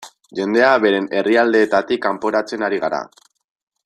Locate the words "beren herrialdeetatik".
0.85-2.03